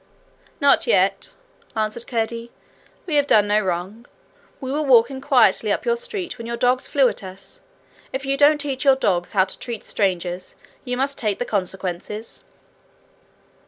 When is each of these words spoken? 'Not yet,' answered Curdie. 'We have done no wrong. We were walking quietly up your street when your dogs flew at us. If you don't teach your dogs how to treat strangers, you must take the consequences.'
'Not 0.59 0.87
yet,' 0.87 1.33
answered 1.75 2.07
Curdie. 2.07 2.49
'We 3.05 3.17
have 3.17 3.27
done 3.27 3.47
no 3.47 3.59
wrong. 3.59 4.07
We 4.59 4.71
were 4.71 4.81
walking 4.81 5.21
quietly 5.21 5.71
up 5.71 5.85
your 5.85 5.95
street 5.95 6.39
when 6.39 6.47
your 6.47 6.57
dogs 6.57 6.87
flew 6.87 7.07
at 7.07 7.21
us. 7.23 7.61
If 8.11 8.25
you 8.25 8.35
don't 8.35 8.57
teach 8.57 8.83
your 8.83 8.95
dogs 8.95 9.33
how 9.33 9.45
to 9.45 9.59
treat 9.59 9.83
strangers, 9.83 10.55
you 10.85 10.97
must 10.97 11.19
take 11.19 11.37
the 11.37 11.45
consequences.' 11.45 12.45